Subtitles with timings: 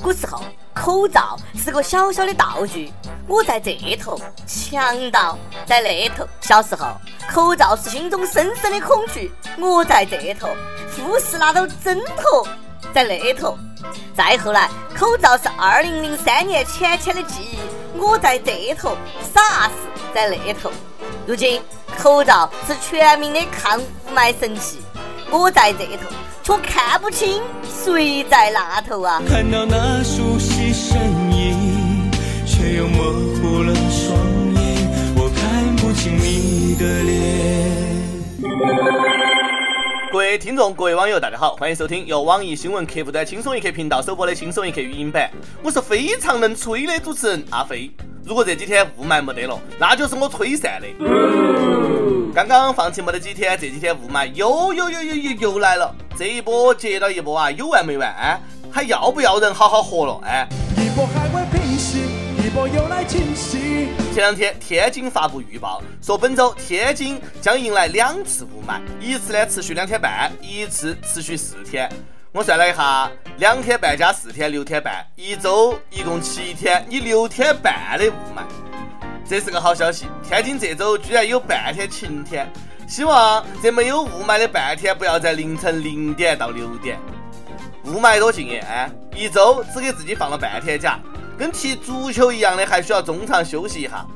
[0.00, 0.40] 古时候，
[0.72, 2.92] 口罩是个小小的道具，
[3.26, 5.36] 我在这头，强盗
[5.66, 6.26] 在那头。
[6.40, 6.86] 小时候，
[7.28, 10.48] 口罩是心中深深的恐惧，我在这头，
[10.96, 12.46] 护士拿到针头
[12.94, 13.58] 在那头。
[14.16, 17.58] 再后来，口罩是二零零三年浅浅的记忆，
[17.98, 18.96] 我在这头，
[19.34, 19.72] 傻事
[20.14, 20.70] 在那头。
[21.26, 21.60] 如今，
[21.98, 23.84] 口罩是全民的抗雾
[24.14, 24.80] 霾神器，
[25.30, 26.08] 我在这头。
[26.48, 29.20] 却看不清谁在那头啊！
[29.28, 30.98] 看到那熟悉身
[31.30, 32.10] 影，
[32.46, 34.16] 却又模糊了双
[34.54, 38.48] 眼，我看不清你的脸。
[40.10, 45.30] 各位听众，各位网友，大家好，欢迎收听由网易新闻客户端轻松一刻频道首播的轻松一刻语音版。
[45.62, 47.90] 我是非常能吹的主持人阿飞。
[48.24, 50.88] 如果这几天雾霾没得了，那就是我吹散的。
[52.34, 58.08] 刚刚放晴没得几天，这几天雾霾又又又又又又来了，这一波接到一波啊，有完没完？
[58.08, 58.40] 啊？
[58.70, 60.20] 还要不要人好好活了？
[60.24, 62.02] 哎，一波还未平息，
[62.44, 63.88] 一波又来侵袭。
[64.12, 71.90] 前两天天津发布预报，说本周天津将迎来两次雾霾，一次呢持续两天半，一次持续四天。
[72.30, 78.67] 我算了一下，两天半加四天，六天半，一周一共七天，你六天半的雾霾。
[79.28, 82.50] 这是个好消息，天津这周居然有半天晴天，
[82.86, 86.98] 希望这没有雾霾的半天不要在凌晨零点到六点。
[87.84, 88.88] 雾霾多敬业啊！
[89.14, 90.98] 一周只给自己放了半天假，
[91.36, 94.06] 跟踢足球一样的，还需要中场休息一下。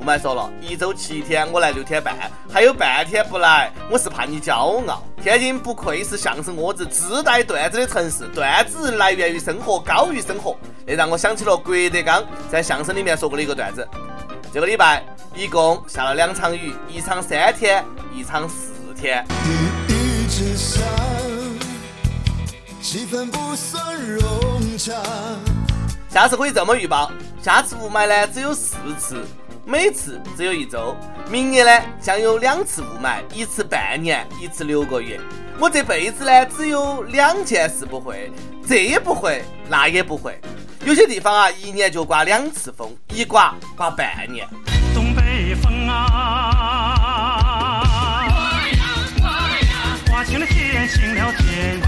[0.00, 2.14] 雾霾说了一周七天，我来六天半，
[2.48, 5.02] 还有半天不来，我是怕你骄傲。
[5.20, 13.86] 天津不愧是相声窝子自带段子的城市，段子来源于生活，高于生活，这让我想起了郭德纲在相声里面说过的一个段子。
[14.52, 15.04] 这个礼拜
[15.36, 19.24] 一共下了两场雨，一场三天，一场四天。
[26.08, 29.24] 下次可以这么预报：下次雾霾呢只有四次，
[29.64, 30.96] 每次只有一周。
[31.30, 35.20] 明年呢将有两次雾霾，一次半年，一次六个月。
[35.60, 38.32] 我这辈子呢只有两件事不会，
[38.66, 40.40] 这也不会，那也不会。
[40.86, 44.48] 有些地方啊，一年就刮两次风，一刮刮半年。
[44.94, 47.06] 东北风啊，
[50.08, 51.78] 刮晴了天，晴了天。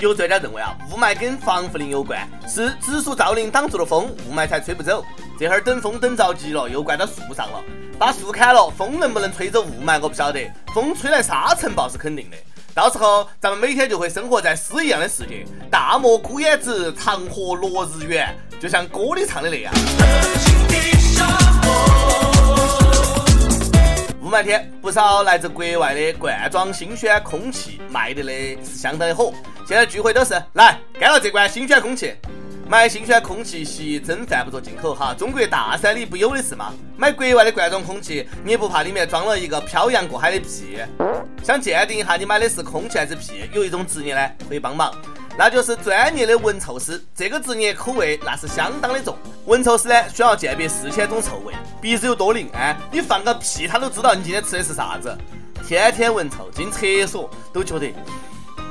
[0.00, 5.04] 有专家认为啊，雾霾跟防护林有关，是植树造林挡住了风，雾霾才吹不走。
[5.38, 7.62] 这会儿等风等着急了，又灌到树上了，
[8.00, 12.36] 把树砍了，风能不能吹走雾霾我不晓得，风吹来沙尘暴是肯定的。
[12.74, 19.70] 到时候咱们每天就会生活在诗一样的世界，大漠孤烟直，长河落日圆，就像歌里唱的那样。
[24.22, 29.34] 雾霾天，不少来自国外的罐装新鲜空气卖的嘞是相当的火，
[29.68, 32.14] 现在聚会都是来干了这罐新鲜空气。
[32.72, 36.72] 买新鲜空气吸真犯不着进口哈，中国大山里不有的是吗？
[36.96, 40.78] 买国外的罐装空气，你也不怕里面装了一个漂洋过海的屁？
[41.44, 43.46] 想鉴定一下你买的是空气还是屁？
[43.52, 44.90] 有一种职业呢可以帮忙，
[45.36, 46.98] 那就是专业的闻臭师。
[47.14, 52.74] 这个职业口味那是相当的重，闻臭师呢需要鉴别四千种臭味，鼻子有多灵啊？
[52.90, 55.14] 你放个屁他都知道你今天吃的是啥子。
[55.68, 57.92] 天天闻臭，进厕所都觉得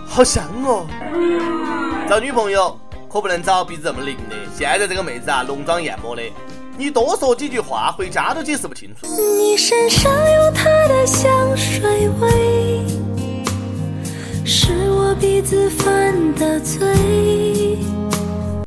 [0.07, 0.88] 好香哦。
[2.09, 2.75] 找女朋友。
[3.11, 4.35] 可不能找鼻子这么灵的。
[4.57, 6.22] 现在这个妹子啊，浓妆艳抹的，
[6.77, 9.05] 你多说几句话，回家都解释不清楚。
[9.38, 12.85] 你身上有她的香水味，
[14.45, 17.77] 是我鼻子犯的罪。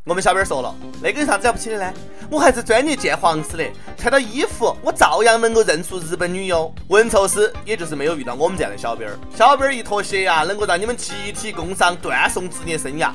[0.04, 1.90] 我们小编说了，那个有啥子了不起的呢？
[2.30, 3.64] 我还是专业鉴黄师的，
[3.96, 6.70] 穿到衣服，我照样能够认出日本女优。
[6.88, 13.10] 文臭师也就是没有遇到我们这样的小编儿，小编儿一脱鞋啊，能够让你们集体工伤，断送职业生涯。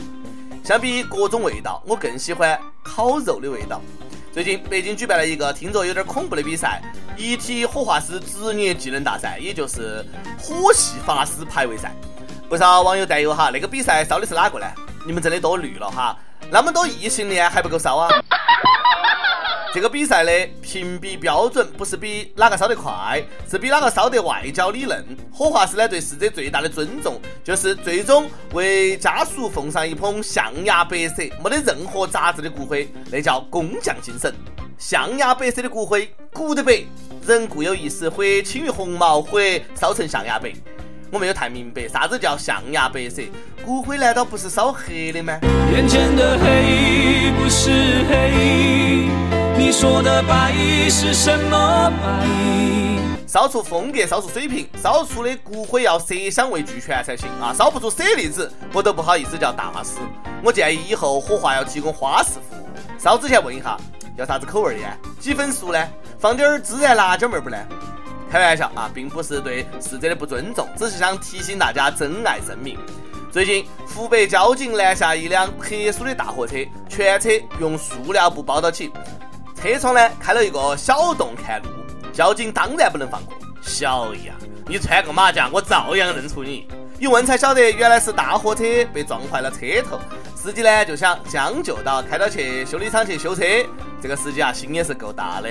[0.69, 3.81] 相比各种味道，我更喜欢烤肉的味道。
[4.31, 6.79] 最近北京举办了一个听着有点恐怖的比赛——
[7.17, 10.05] 一体火化师职业技能大赛，也就是
[10.37, 11.91] 火系法师排位赛。
[12.47, 14.67] 不少网友担忧哈，那个比赛烧的是哪个呢？
[15.07, 16.15] 你们真的多虑了哈，
[16.51, 18.07] 那么多异性恋还不够烧啊？
[19.71, 25.05] 这个比赛的评比标准不是比哪个烧得快，是比哪个烧得外焦里嫩。
[25.31, 34.33] 火化师呢对逝者最大的尊重，就是最终为家属奉上一捧象牙白色、没得任何杂质的骨灰，那叫工匠精神。
[34.79, 36.83] 象牙白色的骨灰，骨得白，
[37.27, 39.39] 人固有一死，或轻于鸿毛，或
[39.75, 40.51] 烧成象牙白。
[41.11, 43.21] 我没有太明白啥子叫象牙白色，
[43.63, 45.39] 骨灰难道不是烧黑的吗？
[45.71, 46.88] 眼前的黑。
[49.79, 50.51] 说的白
[50.89, 52.27] 是什么白？
[53.25, 57.53] 烧出风格，烧出水平，烧出的骨灰要色香味俱全才行啊！
[57.57, 59.99] 烧不出舍利子，我都不好意思叫大师。
[60.43, 62.67] 我建议以后火化要提供花式服务，
[62.99, 63.77] 烧之前问一下
[64.17, 65.87] 要啥子口味的，几分熟呢？
[66.19, 67.57] 放点儿孜然辣椒面不呢？
[68.29, 72.77] 开玩笑啊，并不是对逝者的不尊重，只是想提醒大家珍爱生命。
[73.31, 73.65] 最近，
[73.95, 76.57] 湖北交警拦下一辆特殊的大货车，
[76.89, 77.29] 全车
[77.61, 78.91] 用塑料布包到起，
[79.61, 81.69] 车窗呢开了一个小洞看路。
[82.11, 84.35] 交警当然不能放过，小样，
[84.67, 86.67] 你穿个马甲，我照样认出你。
[86.99, 88.63] 一问才晓得，原来是大货车
[88.93, 89.97] 被撞坏了车头，
[90.35, 93.43] 司机呢就想将就到开到去修理厂去修车。
[94.01, 95.49] 这个司机啊，心也是够大的。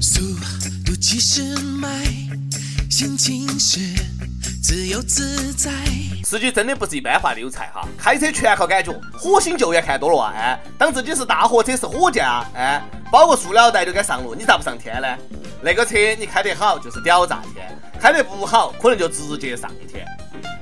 [0.00, 0.20] 速
[0.86, 1.88] 度七十迈，
[2.88, 3.80] 心情是
[4.62, 5.70] 自由自在。
[6.22, 8.92] 司机真的不是一般话的有才哈，开车全靠感觉。
[9.12, 15.08] 火星救援看多了啊，哎，当自己是大货车是火箭啊，哎，包个塑料袋就该上路，你咋不上天呢？
[15.62, 20.04] 那个车你开得好就是屌炸天，开得不好可能就直接上天。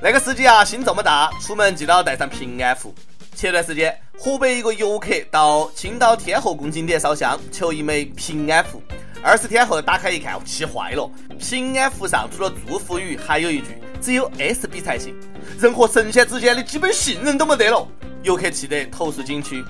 [0.00, 2.94] 那个司机啊，心这么大，出门记得带上平安符。
[3.34, 8.80] 前段时间，河北一个游客到青岛天后宫景点烧香，求一枚平安符。
[9.20, 11.10] 二十天后打开一看，气坏了。
[11.40, 15.14] 平安符上除了祝福语，还有一句“只有 S B 才行”，
[15.60, 17.86] 人和神仙之间的基本信任都没得了。
[18.22, 19.64] 游客气得投诉景区。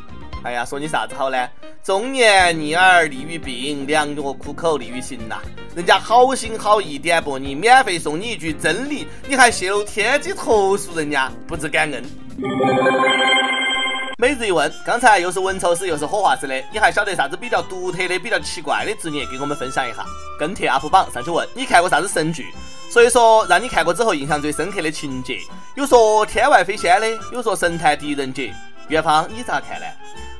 [0.44, 1.48] 哎呀，说你啥子好呢？
[1.82, 5.40] 中年逆耳利于病，良药苦口利于行呐。
[5.74, 12.02] 人家好心好意点拨你，免费送你一句真理，你还泄露天机投诉人家，不知感恩。
[14.16, 19.26] 每日一问，刚才又是文丑师又是火化师的，你还晓得啥子比较独特的、比较奇怪的职业？
[19.26, 20.04] 给我们分享一下。
[20.38, 22.46] 跟帖 UP 榜上去问，你看过啥子神剧？
[22.90, 25.40] 所以说，让你看过之后印象最深刻的情节，
[25.74, 28.54] 有说天外飞仙的，有说神探狄仁杰。
[28.88, 29.86] 元芳，你咋看呢？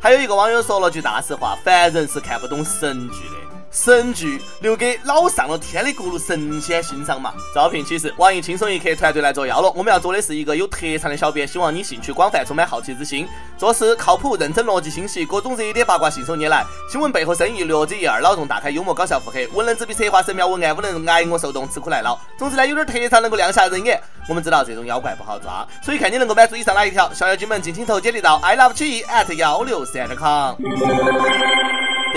[0.00, 3.37] 还有一个网友说了句大实话：凡人是看不懂神剧的。
[3.70, 7.34] 神剧留给老上了天的各路神仙欣赏嘛！
[7.54, 9.70] 招聘启事：网易轻松一刻团队来做要了。
[9.76, 13.28] 我们要做的是一个有特长的小编，希望你兴趣广泛，充满好奇之心，
[13.58, 22.18] 做事靠谱、认真、逻辑清晰，各种热点八卦信手拈来，新闻背后生意略知一二，脑洞大开，幽默搞笑腹黑，文能执笔策划神妙文案，武能挨我受冻，吃苦耐劳。
[22.38, 24.00] 总之呢，有点特长能够亮瞎人眼。
[24.28, 30.56] 我们知道这种妖怪不好抓，所以看你能够满足以上哪一条，小妖精们尽情投简历到 i love 曲艺 at 幺六三 com。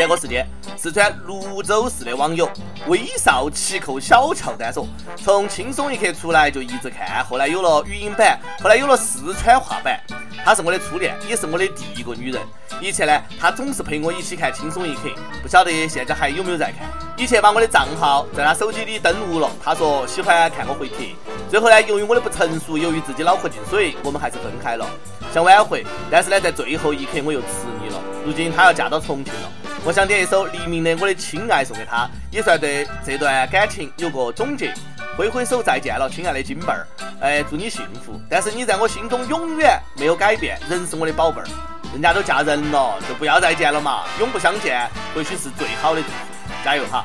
[0.01, 2.50] 第二个时间，四川泸州市的网友
[2.88, 10.01] 威少奇扣小乔丹说：“从轻松一刻出来就一直看，后来有了语音版，后来有了四川话版。
[10.44, 12.42] 她是我的初恋，也是我的第一个女人。
[12.81, 15.01] 以前呢，她总是陪我一起看轻松一刻，
[15.44, 16.89] 不晓得现在还有没有在看。
[17.15, 21.09] 以前把我的账号在她手机里登录了，她说喜欢看我回帖。
[21.48, 24.88] 最后呢，由于我的不成熟，由于自己脑壳进水，我们还是分开了，
[25.31, 27.48] 想挽回，但是呢，在最后一刻我又痴
[27.80, 28.01] 迷了。
[28.25, 29.51] 如今她要嫁到重庆了。”
[29.83, 34.72] 我想点一首黎明的《我的亲爱》送给他，也算对这段感情有个总结。
[35.18, 36.88] 挥挥手再见了，亲爱的金贝儿，
[37.19, 38.22] 哎，祝你幸福。
[38.30, 41.48] 但是你在我心中永远没有改变，仍是我的宝贝儿。
[41.92, 46.13] 人家都嫁人了，就不要再见了嘛，永不相见，或许是最好的祝福。
[46.63, 47.04] 加油哈！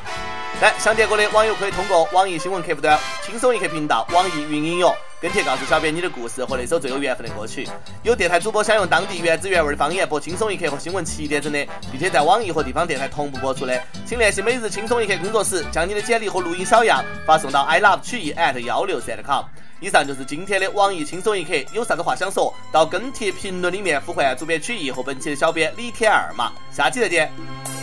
[0.61, 4.95] 来，想点歌的网友可以通过网易新闻客户端、轻松一刻频道、网易云音乐。
[5.19, 7.67] 跟帖告诉小编你的故事和那首最有缘分的歌曲。
[8.03, 19.43] 有电台主播想用当地原汁原味的方言播《轻松一刻》和新闻七点整的，并且在网易和地方电台同步播出的，请联系每日轻松一刻工作室，将你的简历和录音小样发送到 i love 曲艺 at 幺六三 com。
[19.79, 26.51] 以上就是今天的网易轻松一刻，有啥子话想说，到跟帖评论里面呼唤主编曲艺和本期的小编李天二嘛。
[26.71, 27.76] 下期再见。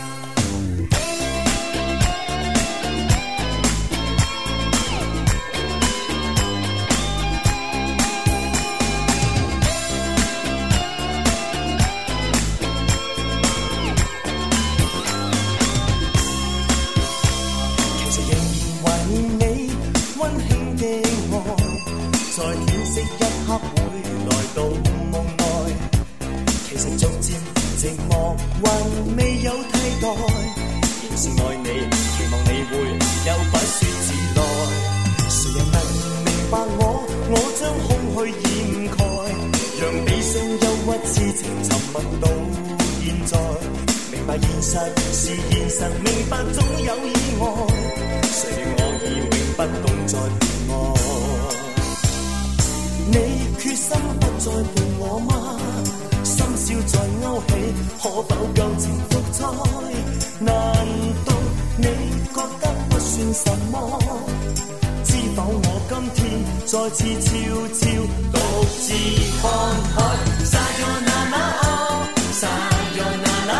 [27.85, 28.65] 寂寞还
[29.15, 30.03] 未有替代。
[31.03, 32.73] 仍是爱你，期望你会
[33.27, 34.41] 有不说自来。
[35.29, 35.77] 谁人能
[36.25, 36.81] 明白我？
[37.29, 38.49] 我将空虚掩
[38.89, 38.97] 盖，
[39.79, 42.25] 让悲伤忧郁痴情沉默到
[43.03, 43.31] 现在。
[44.11, 44.71] 明白现实
[45.13, 47.43] 是现实，明白总有意外。
[48.33, 50.73] 谁与我已永不懂再恋爱？
[53.11, 53.13] 你
[53.59, 53.87] 决心
[54.19, 55.31] 不再伴我吗？
[56.87, 57.51] 深宵在勾起，
[58.01, 59.43] 可否旧情复再？
[60.39, 60.51] 难
[61.25, 61.27] 道
[61.77, 61.85] 你
[62.33, 63.75] 觉得不算什么？
[65.03, 66.19] 知否我今天
[66.65, 67.29] 再次悄
[67.73, 67.81] 悄
[68.33, 68.35] 独
[68.81, 68.83] 自
[69.41, 69.43] 看
[69.95, 69.95] 海，
[70.43, 71.63] 散咗那那哦，
[72.33, 72.41] 散
[72.95, 73.53] 咗那那。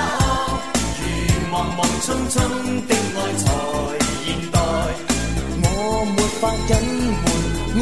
[2.06, 2.38] 匆匆
[2.86, 3.44] 的爱才
[4.26, 4.56] 现代，
[5.64, 5.66] 我
[6.16, 6.70] 沒法隱
[7.24, 7.26] 瞞，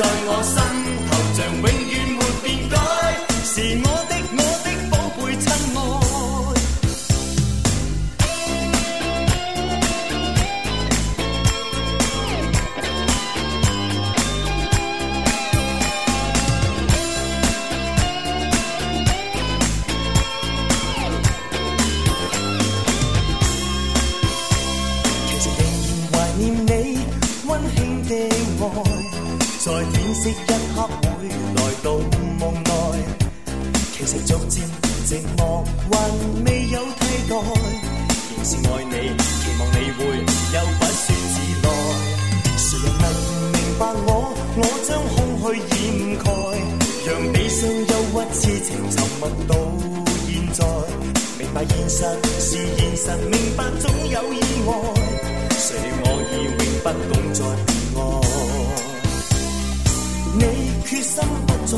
[0.00, 1.09] 在我心
[34.00, 34.64] 其实逐渐
[35.04, 35.92] 寂寞还
[36.46, 41.68] 未有替代，仍是爱你，期望你会有不說自来。
[42.56, 43.04] 谁人能
[43.52, 44.10] 明白我？
[44.56, 45.44] 我将空虚
[45.76, 45.76] 掩
[46.16, 46.26] 盖，
[47.04, 49.52] 让悲伤、忧郁痴情沉默到
[50.26, 50.58] 现在。
[51.38, 51.98] 明白现实
[52.40, 54.68] 是现实，明白总有意外。
[55.58, 57.38] 谁料我已永不懂再
[58.00, 58.00] 爱。
[60.38, 60.40] 你
[60.86, 61.12] 决心
[61.46, 61.76] 不再